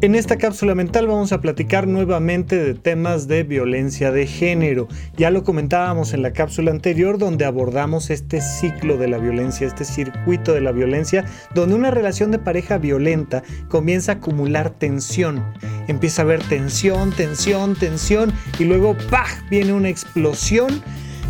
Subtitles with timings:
[0.00, 4.86] En esta cápsula mental vamos a platicar nuevamente de temas de violencia de género.
[5.16, 9.84] Ya lo comentábamos en la cápsula anterior donde abordamos este ciclo de la violencia, este
[9.84, 15.42] circuito de la violencia, donde una relación de pareja violenta comienza a acumular tensión.
[15.88, 19.26] Empieza a haber tensión, tensión, tensión y luego ¡pah!
[19.50, 20.80] viene una explosión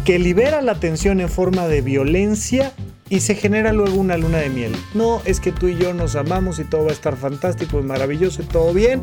[0.05, 2.75] que libera la tensión en forma de violencia
[3.11, 4.73] y se genera luego una luna de miel.
[4.95, 7.83] No es que tú y yo nos amamos y todo va a estar fantástico y
[7.83, 9.01] maravilloso y todo bien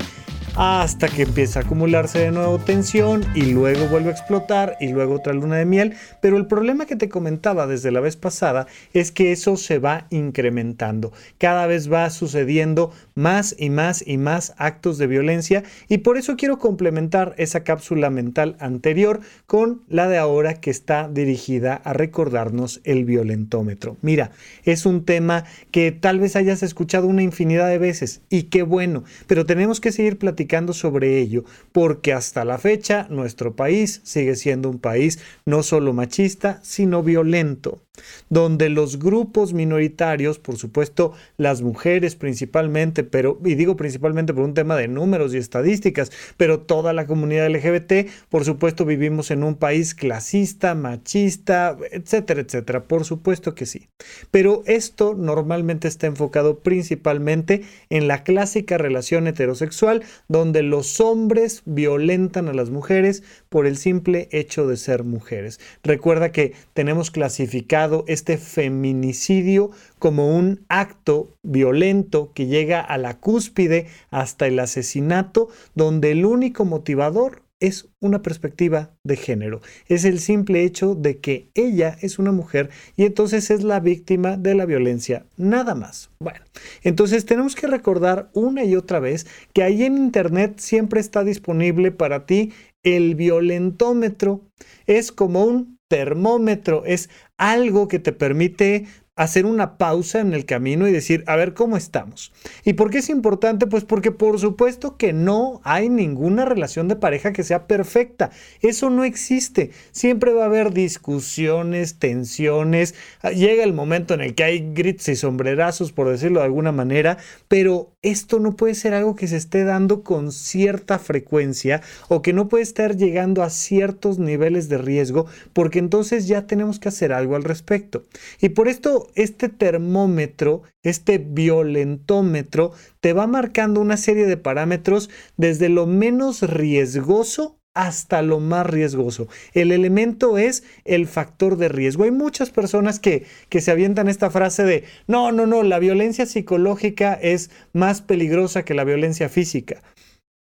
[0.57, 5.15] hasta que empieza a acumularse de nuevo tensión y luego vuelve a explotar y luego
[5.15, 5.95] otra luna de miel.
[6.21, 10.07] Pero el problema que te comentaba desde la vez pasada es que eso se va
[10.11, 11.11] incrementando.
[11.39, 16.37] Cada vez va sucediendo más y más y más actos de violencia y por eso
[16.37, 22.79] quiero complementar esa cápsula mental anterior con la de ahora que está dirigida a recordarnos
[22.85, 23.97] el violentómetro.
[24.01, 24.31] Mira,
[24.63, 29.03] es un tema que tal vez hayas escuchado una infinidad de veces y qué bueno,
[29.27, 34.69] pero tenemos que seguir platicando sobre ello, porque hasta la fecha nuestro país sigue siendo
[34.69, 37.81] un país no solo machista, sino violento
[38.29, 44.53] donde los grupos minoritarios, por supuesto las mujeres principalmente, pero, y digo principalmente por un
[44.53, 49.55] tema de números y estadísticas, pero toda la comunidad LGBT, por supuesto vivimos en un
[49.55, 53.89] país clasista, machista, etcétera, etcétera, por supuesto que sí.
[54.31, 62.47] Pero esto normalmente está enfocado principalmente en la clásica relación heterosexual, donde los hombres violentan
[62.47, 65.59] a las mujeres por el simple hecho de ser mujeres.
[65.83, 73.87] Recuerda que tenemos clasificado este feminicidio como un acto violento que llega a la cúspide
[74.09, 79.61] hasta el asesinato, donde el único motivador es una perspectiva de género.
[79.87, 84.37] Es el simple hecho de que ella es una mujer y entonces es la víctima
[84.37, 86.09] de la violencia, nada más.
[86.19, 86.39] Bueno,
[86.83, 91.91] entonces tenemos que recordar una y otra vez que ahí en Internet siempre está disponible
[91.91, 92.51] para ti
[92.83, 94.41] el violentómetro.
[94.85, 100.87] Es como un termómetro, es algo que te permite hacer una pausa en el camino
[100.87, 102.33] y decir, a ver cómo estamos.
[102.65, 103.65] ¿Y por qué es importante?
[103.65, 108.31] Pues porque por supuesto que no hay ninguna relación de pareja que sea perfecta.
[108.61, 109.71] Eso no existe.
[109.91, 112.93] Siempre va a haber discusiones, tensiones.
[113.33, 117.17] Llega el momento en el que hay grits y sombrerazos, por decirlo de alguna manera,
[117.47, 122.33] pero esto no puede ser algo que se esté dando con cierta frecuencia o que
[122.33, 127.13] no puede estar llegando a ciertos niveles de riesgo, porque entonces ya tenemos que hacer
[127.13, 128.03] algo al respecto.
[128.41, 135.69] Y por esto este termómetro, este violentómetro, te va marcando una serie de parámetros desde
[135.69, 139.27] lo menos riesgoso hasta lo más riesgoso.
[139.53, 142.05] El elemento es el factor de riesgo.
[142.05, 146.25] Hay muchas personas que, que, se avientan esta frase de, no, no, no, la violencia
[146.25, 149.83] psicológica es más peligrosa que la violencia física.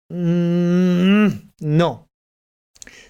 [0.10, 1.28] Mm,
[1.60, 2.08] no.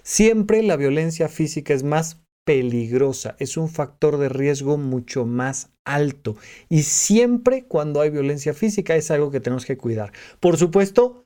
[0.04, 6.36] Siempre la violencia física es más peligrosa, es un factor de riesgo mucho más alto.
[6.70, 10.12] Y siempre cuando hay violencia física es algo que tenemos que cuidar.
[10.40, 11.23] Por supuesto,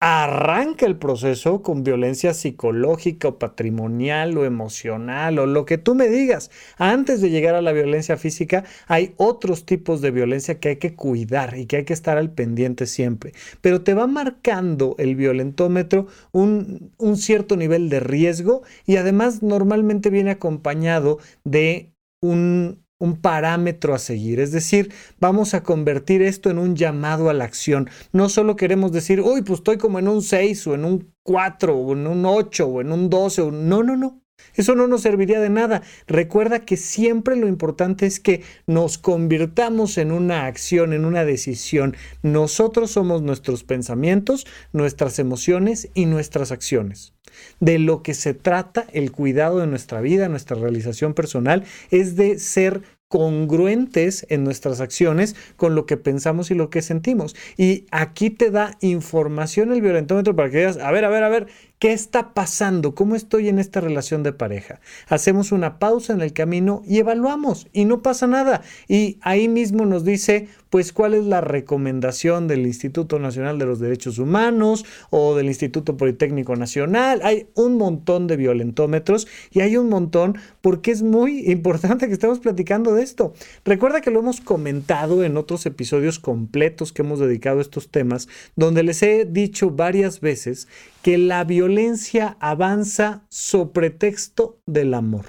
[0.00, 6.08] arranca el proceso con violencia psicológica o patrimonial o emocional o lo que tú me
[6.08, 6.50] digas.
[6.78, 10.94] Antes de llegar a la violencia física hay otros tipos de violencia que hay que
[10.94, 13.34] cuidar y que hay que estar al pendiente siempre.
[13.60, 20.30] Pero te va marcando el violentómetro un, cierto nivel de riesgo y además normalmente viene
[20.30, 24.38] acompañado de un, un parámetro a seguir.
[24.38, 27.90] Es decir, vamos a convertir esto en un llamado a la acción.
[28.12, 31.76] No solo queremos decir, uy, pues estoy como en un 6 o en un 4
[31.76, 33.50] o en un 8 o en un 12.
[33.50, 34.22] No, no, no.
[34.54, 35.82] Eso no nos serviría de nada.
[36.06, 41.96] Recuerda que siempre lo importante es que nos convirtamos en una acción, en una decisión.
[42.22, 47.14] Nosotros somos nuestros pensamientos, nuestras emociones y nuestras acciones.
[47.60, 52.38] De lo que se trata el cuidado de nuestra vida, nuestra realización personal, es de
[52.38, 57.34] ser congruentes en nuestras acciones con lo que pensamos y lo que sentimos.
[57.56, 61.28] Y aquí te da información el violentómetro para que digas, a ver, a ver, a
[61.28, 61.48] ver,
[61.80, 62.94] ¿qué está pasando?
[62.94, 64.80] ¿Cómo estoy en esta relación de pareja?
[65.08, 68.62] Hacemos una pausa en el camino y evaluamos y no pasa nada.
[68.86, 73.80] Y ahí mismo nos dice, pues, cuál es la recomendación del Instituto Nacional de los
[73.80, 77.22] Derechos Humanos o del Instituto Politécnico Nacional.
[77.24, 82.38] Hay un montón de violentómetros y hay un montón porque es muy importante que estemos
[82.38, 83.34] platicando de esto.
[83.64, 88.28] Recuerda que lo hemos comentado en otros episodios completos que hemos dedicado a estos temas,
[88.56, 90.68] donde les he dicho varias veces
[91.02, 95.26] que la violencia avanza sobre texto del amor.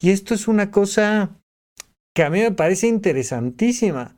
[0.00, 1.38] Y esto es una cosa
[2.14, 4.16] que a mí me parece interesantísima.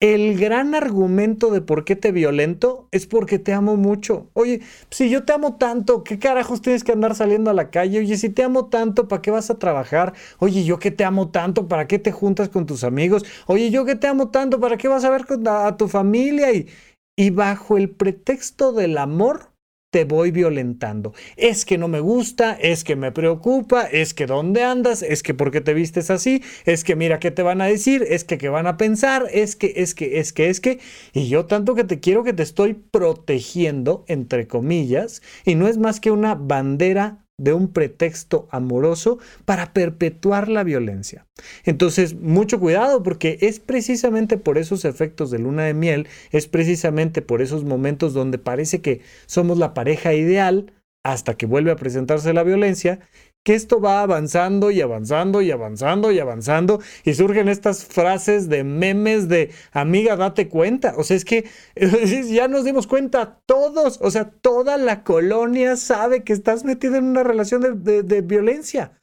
[0.00, 4.30] El gran argumento de por qué te violento es porque te amo mucho.
[4.32, 4.60] Oye,
[4.90, 7.98] si yo te amo tanto, ¿qué carajos tienes que andar saliendo a la calle?
[7.98, 10.14] Oye, si te amo tanto, ¿para qué vas a trabajar?
[10.38, 13.24] Oye, yo que te amo tanto, ¿para qué te juntas con tus amigos?
[13.46, 16.52] Oye, yo que te amo tanto, ¿para qué vas a ver a, tu familia?
[16.52, 16.68] Y,
[17.16, 19.50] y bajo el pretexto del amor,
[19.90, 21.14] te voy violentando.
[21.36, 25.34] Es que no me gusta, es que me preocupa, es que dónde andas, es que
[25.34, 28.38] por qué te vistes así, es que mira qué te van a decir, es que
[28.38, 30.80] qué van a pensar, es que, es que, es que, es que,
[31.12, 35.78] y yo tanto que te quiero que te estoy protegiendo, entre comillas, y no es
[35.78, 41.26] más que una bandera de un pretexto amoroso para perpetuar la violencia.
[41.64, 47.22] Entonces, mucho cuidado porque es precisamente por esos efectos de luna de miel, es precisamente
[47.22, 50.72] por esos momentos donde parece que somos la pareja ideal
[51.04, 53.00] hasta que vuelve a presentarse la violencia,
[53.42, 58.64] que esto va avanzando y avanzando y avanzando y avanzando y surgen estas frases de
[58.64, 60.94] memes de amiga, date cuenta.
[60.96, 61.48] O sea, es que
[62.30, 67.04] ya nos dimos cuenta todos, o sea, toda la colonia sabe que estás metido en
[67.04, 69.00] una relación de, violencia,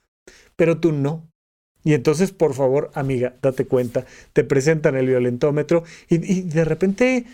[0.55, 1.27] pero tú no.
[1.83, 7.25] Y entonces, por favor, amiga, date cuenta, te presentan el violentómetro y de repente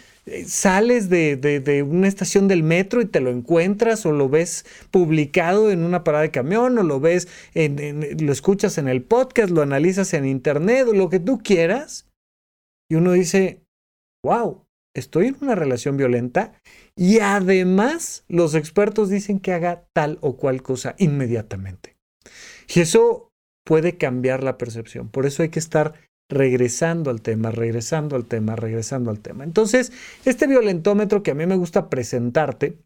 [0.45, 5.83] sales de, una estación del metro y te lo encuentras o lo ves publicado en
[5.83, 10.13] una parada de camión o lo ves, en, lo escuchas en el podcast, lo analizas
[10.13, 12.07] en internet o lo que tú quieras.
[12.89, 13.63] Y uno dice,
[14.23, 14.65] wow,
[14.95, 16.53] estoy en una relación violenta
[16.95, 21.95] y además los expertos dicen que haga tal o cual cosa inmediatamente.
[22.73, 23.29] Y eso
[23.65, 25.09] puede cambiar la percepción.
[25.09, 25.93] Por eso hay que estar
[26.31, 29.43] regresando al tema, regresando al tema, regresando al tema.
[29.43, 29.91] Entonces,
[30.25, 32.77] este violentómetro que a mí me gusta presentarte,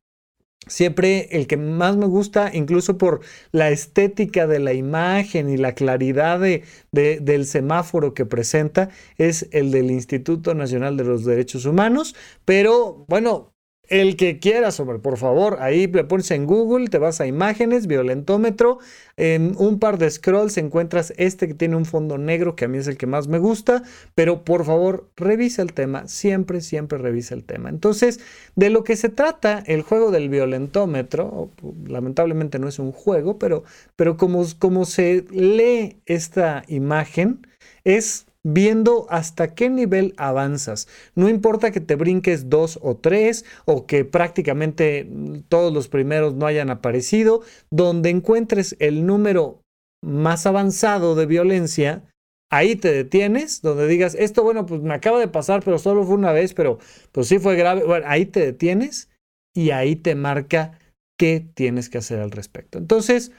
[0.68, 3.22] siempre el que más me gusta, incluso por
[3.52, 9.72] la estética de la imagen y la claridad de, del semáforo que presenta, es el
[9.72, 12.16] del Instituto Nacional de los Derechos Humanos,
[12.46, 13.55] pero bueno,
[13.90, 17.88] el que quiera, sobre, por favor, ahí le pones en Google, te vas a imágenes,
[17.88, 18.80] violentómetro,
[19.18, 22.78] en un par de scrolls encuentras este que tiene un fondo negro, que a mí
[22.78, 23.84] es el que más me gusta,
[24.14, 27.70] pero por favor, revisa el tema, siempre, siempre revisa el tema.
[27.70, 28.20] Entonces,
[28.56, 31.52] de lo que se trata el juego del violentómetro,
[31.88, 33.64] lamentablemente no es un juego, pero,
[33.96, 37.48] pero como se lee esta imagen,
[37.84, 40.88] es viendo hasta qué nivel avanzas.
[41.16, 45.10] No importa que te brinques dos o tres o que prácticamente
[45.50, 49.62] todos los primeros no hayan aparecido, donde encuentres el número
[50.04, 52.04] más avanzado de violencia,
[52.52, 56.14] ahí te detienes, donde digas, esto bueno, pues me acaba de pasar, pero solo fue
[56.14, 56.78] una vez, pero
[57.12, 57.84] pues sí fue grave.
[57.84, 59.10] Bueno, ahí te detienes
[59.56, 60.78] y ahí te marca
[61.18, 62.78] qué tienes que hacer al respecto.
[62.78, 63.32] Entonces,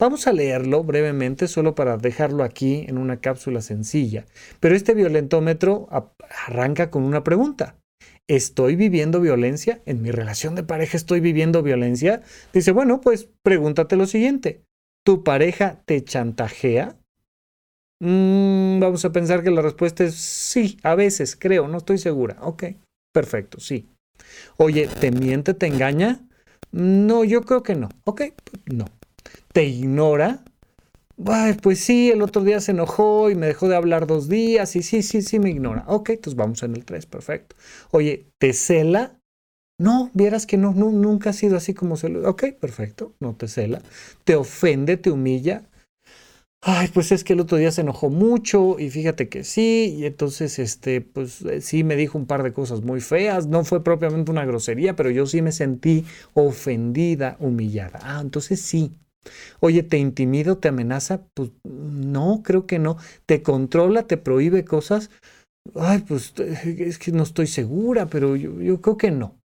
[0.00, 4.26] Vamos a leerlo brevemente, solo para dejarlo aquí en una cápsula sencilla.
[4.60, 5.88] Pero este violentómetro
[6.46, 7.76] arranca con una pregunta.
[8.28, 9.82] ¿Estoy viviendo violencia?
[9.86, 12.22] ¿En mi relación de pareja estoy viviendo violencia?
[12.52, 14.62] Dice, bueno, pues pregúntate lo siguiente.
[15.04, 16.96] ¿Tu pareja te chantajea?
[18.00, 22.36] Mm, vamos a pensar que la respuesta es sí, a veces, creo, no estoy segura.
[22.42, 22.64] Ok,
[23.12, 23.88] perfecto, sí.
[24.58, 26.20] Oye, ¿te miente, te engaña?
[26.70, 27.88] No, yo creo que no.
[28.04, 28.22] Ok,
[28.66, 28.97] no
[29.52, 30.42] te ignora,
[31.62, 34.82] pues sí, el otro día se enojó y me dejó de hablar dos días y
[34.82, 35.84] sí, sí, sí me ignora.
[35.88, 37.56] Ok, entonces vamos en el 3, perfecto.
[37.90, 39.18] Oye, ¿te cela?
[39.78, 42.28] No, vieras que no, nunca ha sido así como se lo...
[42.28, 43.82] Ok, perfecto, no te cela.
[44.24, 45.64] ¿Te ofende, te humilla?
[46.60, 50.06] Ay, pues es que el otro día se enojó mucho y fíjate que sí, y
[50.06, 53.84] entonces, este, pues eh, sí me dijo un par de cosas muy feas, no fue
[53.84, 56.04] propiamente una grosería, pero yo sí me sentí
[56.34, 58.00] ofendida, humillada.
[58.02, 58.92] Ah, entonces sí,
[59.60, 61.22] Oye, ¿te intimida te amenaza?
[61.34, 62.96] Pues no, creo que no.
[63.26, 65.10] ¿Te controla, te prohíbe cosas?
[65.74, 69.38] Ay, pues es que no estoy segura, pero yo, creo que no.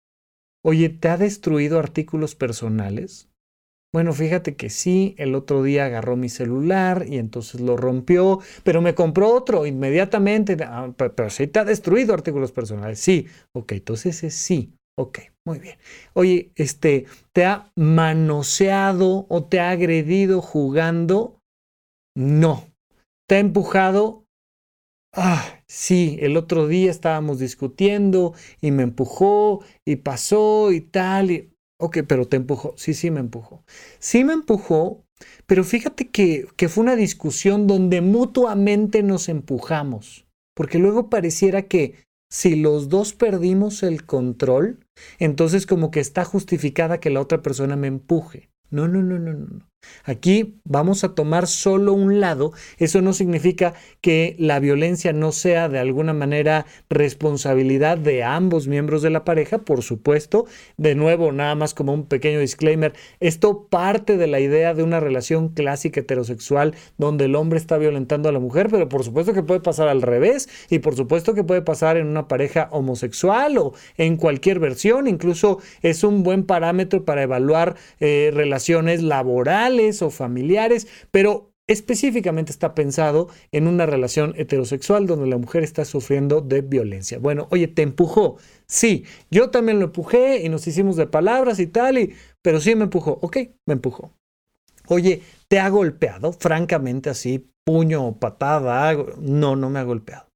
[0.64, 3.28] Oye, ¿te ha destruido artículos personales?
[3.92, 8.82] Bueno, fíjate que sí, el otro día agarró mi celular y entonces lo rompió, pero
[8.82, 10.56] me compró otro inmediatamente.
[10.62, 13.00] Ah, pero, sí te ha destruido artículos personales.
[13.00, 14.74] Sí, ok, entonces es sí.
[14.96, 15.78] Ok, muy bien.
[16.14, 21.40] Oye, este, ¿te ha manoseado o te ha agredido jugando?
[22.14, 22.66] No.
[23.26, 24.24] ¿Te ha empujado?
[25.12, 31.30] Ah, sí, el otro día estábamos discutiendo y me empujó y pasó y tal.
[31.30, 31.52] Y...
[31.78, 32.74] Ok, pero te empujó.
[32.76, 33.64] Sí, sí me empujó.
[33.98, 35.04] Sí me empujó,
[35.46, 41.94] pero fíjate que, que fue una discusión donde mutuamente nos empujamos, porque luego pareciera que
[42.30, 44.86] si los dos perdimos el control,
[45.18, 48.50] entonces como que está justificada que la otra persona me empuje.
[48.70, 49.69] No, no, no, no, no.
[50.04, 52.52] Aquí vamos a tomar solo un lado.
[52.78, 59.02] Eso no significa que la violencia no sea de alguna manera responsabilidad de ambos miembros
[59.02, 60.46] de la pareja, por supuesto.
[60.76, 65.00] De nuevo, nada más como un pequeño disclaimer, esto parte de la idea de una
[65.00, 69.42] relación clásica heterosexual donde el hombre está violentando a la mujer, pero por supuesto que
[69.42, 73.74] puede pasar al revés y por supuesto que puede pasar en una pareja homosexual o
[73.96, 75.06] en cualquier versión.
[75.06, 79.69] Incluso es un buen parámetro para evaluar eh, relaciones laborales
[80.02, 86.40] o familiares, pero específicamente está pensado en una relación heterosexual donde la mujer está sufriendo
[86.40, 87.18] de violencia.
[87.18, 88.38] Bueno, oye, te empujó.
[88.66, 92.74] Sí, yo también lo empujé y nos hicimos de palabras y tal, y, pero sí
[92.74, 93.18] me empujó.
[93.22, 93.36] Ok,
[93.66, 94.12] me empujó.
[94.88, 96.32] Oye, ¿te ha golpeado?
[96.32, 98.92] Francamente así, puño patada.
[99.20, 100.26] No, no me ha golpeado.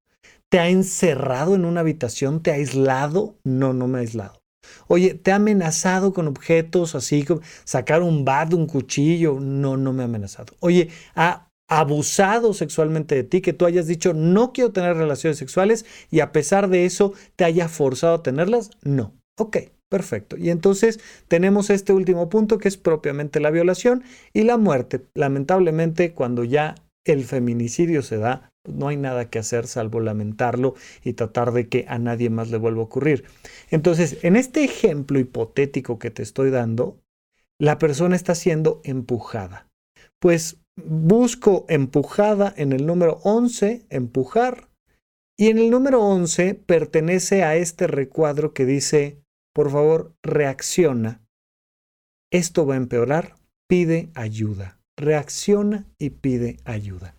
[0.49, 2.41] ¿Te ha encerrado en una habitación?
[2.41, 3.35] ¿Te ha aislado?
[3.43, 4.44] No, no me ha aislado.
[4.89, 9.39] Oye, ¿te ha amenazado con objetos así como sacar un bat, un cuchillo?
[9.41, 10.55] No, no me ha amenazado.
[10.61, 15.87] Oye, ¿ha abusado sexualmente de ti, que tú hayas dicho no quiero tener relaciones sexuales
[16.11, 18.71] y a pesar de eso te haya forzado a tenerlas?
[18.83, 19.13] No.
[19.39, 20.37] Ok, perfecto.
[20.37, 25.07] Y entonces tenemos este último punto que es propiamente la violación y la muerte.
[25.15, 31.15] Lamentablemente, cuando ya el feminicidio se da, no hay nada que hacer salvo lamentarlo y
[31.15, 33.25] tratar de que a nadie más le vuelva a ocurrir.
[33.71, 36.99] Entonces, en este ejemplo hipotético que te estoy dando,
[37.59, 39.69] la persona está siendo empujada.
[40.19, 44.69] Pues busco empujada en el número 11, empujar,
[45.37, 49.21] y en el número 11 pertenece a este recuadro que dice,
[49.53, 51.23] por favor, reacciona.
[52.33, 53.37] Esto va a empeorar,
[53.69, 54.79] pide ayuda.
[54.97, 57.17] Reacciona y pide ayuda.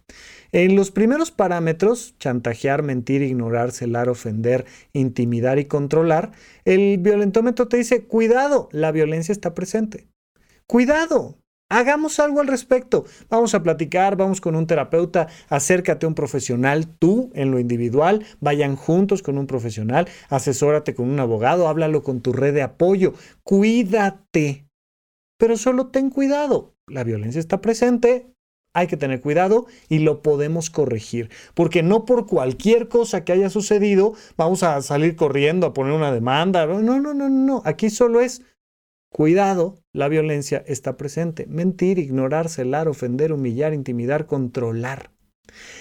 [0.51, 6.31] En los primeros parámetros, chantajear, mentir, ignorar, celar, ofender, intimidar y controlar,
[6.65, 10.07] el violentómetro te dice, cuidado, la violencia está presente.
[10.67, 11.37] Cuidado,
[11.67, 13.05] Hagamos algo al respecto.
[13.27, 18.23] Vamos a platicar, vamos con un terapeuta, acércate a un profesional, tú en lo individual,
[18.39, 23.13] vayan juntos con un profesional, asesórate con un abogado, háblalo con tu red de apoyo,
[23.43, 24.67] cuídate.
[25.39, 28.34] Pero solo ten cuidado, la violencia está presente,
[28.75, 33.49] hay que tener cuidado y lo podemos corregir, porque no por cualquier cosa que haya
[33.49, 36.65] sucedido vamos a salir corriendo a poner una demanda.
[36.67, 37.61] No, no, no, no.
[37.65, 38.43] Aquí solo es
[39.09, 41.47] cuidado, la violencia está presente.
[41.47, 45.11] Mentir, ignorar, celar, ofender, humillar, intimidar, controlar.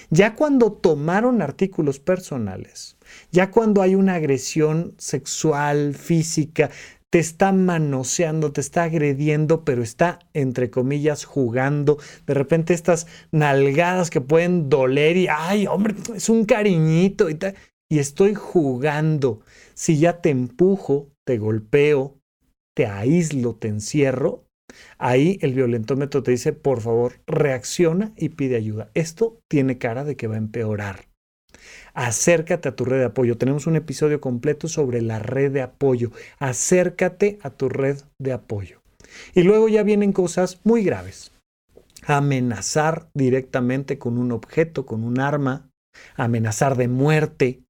[0.09, 2.97] Ya cuando tomaron artículos personales,
[3.31, 6.69] ya cuando hay una agresión sexual, física,
[7.15, 11.97] te está manoseando, te está agrediendo, pero está, entre comillas, jugando.
[12.27, 17.39] De repente estas nalgadas que pueden doler y, ay, hombre, es un cariñito y,
[17.89, 19.39] y estoy jugando.
[19.75, 22.19] Si ya te empujo, te golpeo,
[22.75, 24.43] te aíslo, te encierro,
[24.97, 28.91] ahí el violentómetro te dice, por favor, reacciona y pide ayuda.
[28.93, 31.14] Esto tiene cara de que va a empeorar
[31.95, 33.37] acércate a tu red de apoyo.
[33.37, 36.11] Tenemos un episodio completo sobre la red de apoyo.
[36.37, 38.81] Acércate a tu red de apoyo.
[39.33, 41.31] Y luego ya vienen cosas muy graves.
[42.05, 45.69] Amenazar directamente con un objeto, con un arma,
[46.15, 47.61] amenazar de muerte,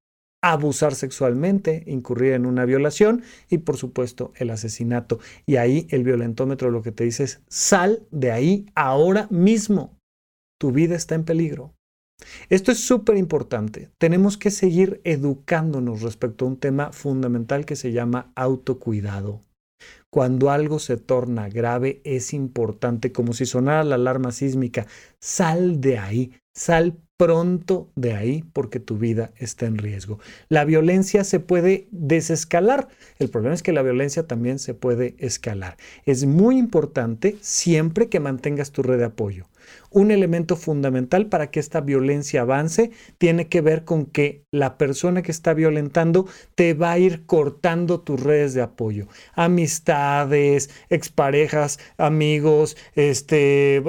[0.42, 5.20] abusar sexualmente, incurrir en una violación y por supuesto el asesinato.
[5.46, 9.98] Y ahí el violentómetro lo que te dice es, sal de ahí ahora mismo.
[10.60, 11.75] Tu vida está en peligro.
[12.50, 13.90] Esto es súper importante.
[13.98, 19.42] Tenemos que seguir educándonos respecto a un tema fundamental que se llama autocuidado.
[20.10, 24.88] Cuando algo se torna grave es importante, como si sonara la alarma sísmica,
[25.20, 30.20] sal de ahí, sal pronto de ahí porque tu vida está en riesgo.
[30.50, 32.88] La violencia se puede desescalar.
[33.20, 35.78] El problema es que la violencia también se puede escalar.
[36.06, 39.48] Es muy importante siempre que mantengas tu red de apoyo
[39.92, 45.22] un elemento fundamental para que esta violencia avance tiene que ver con que la persona
[45.22, 52.78] que está violentando te va a ir cortando tus redes de apoyo, amistades, exparejas, amigos,
[52.96, 53.84] este,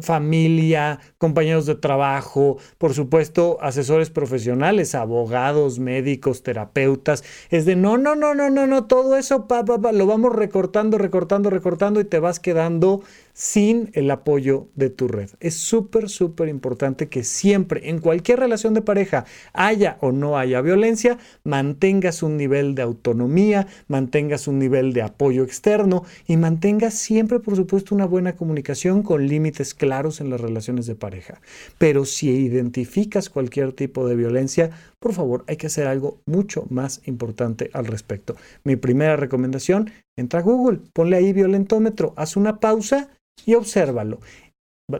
[0.00, 7.24] familia, compañeros de trabajo, por supuesto, asesores profesionales, abogados, médicos, terapeutas.
[7.50, 11.50] Es de no, no, no, no, no, no, todo eso pa, lo vamos recortando, recortando,
[11.50, 15.30] recortando y te vas quedando sin el apoyo de tu red.
[15.40, 20.60] Es súper, súper importante que siempre, en cualquier relación de pareja, haya o no haya
[20.60, 27.40] violencia, mantengas un nivel de autonomía, mantengas un nivel de apoyo externo y mantengas siempre,
[27.40, 31.40] por supuesto, una buena comunicación con límites claros en las relaciones de pareja.
[31.78, 37.00] Pero si identificas cualquier tipo de violencia, por favor, hay que hacer algo mucho más
[37.06, 38.36] importante al respecto.
[38.64, 43.08] Mi primera recomendación, entra a Google, ponle ahí violentómetro, haz una pausa
[43.44, 44.20] y obsérvalo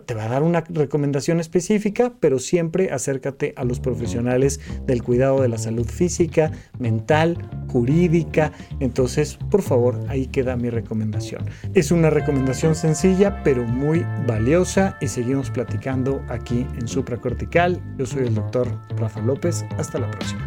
[0.00, 5.42] te va a dar una recomendación específica, pero siempre acércate a los profesionales del cuidado
[5.42, 8.52] de la salud física, mental, jurídica.
[8.80, 11.44] Entonces, por favor, ahí queda mi recomendación.
[11.74, 17.80] Es una recomendación sencilla, pero muy valiosa y seguimos platicando aquí en Supracortical.
[17.98, 19.64] Yo soy el doctor Rafa López.
[19.78, 20.46] Hasta la próxima.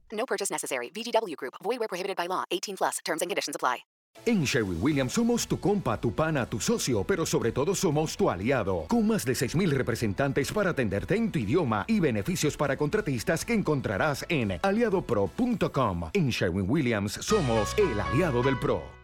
[0.21, 0.91] No purchase necessary.
[0.93, 1.55] VGW Group.
[1.63, 2.43] Void where prohibited by law.
[2.51, 2.99] 18 plus.
[3.03, 3.79] Terms and conditions apply.
[4.25, 8.29] En Sherwin Williams somos tu compa, tu pana, tu socio, pero sobre todo somos tu
[8.29, 8.85] aliado.
[8.87, 13.53] Con más de 6.000 representantes para atenderte en tu idioma y beneficios para contratistas que
[13.53, 16.11] encontrarás en aliadopro.com.
[16.13, 19.00] En Sherwin Williams somos el aliado del PRO.